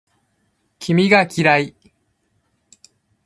[0.79, 1.75] 君が嫌い